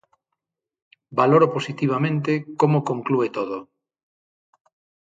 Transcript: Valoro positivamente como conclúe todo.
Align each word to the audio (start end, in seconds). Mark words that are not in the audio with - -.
Valoro 1.19 1.47
positivamente 1.55 2.31
como 2.59 2.85
conclúe 2.89 3.27
todo. 3.37 3.57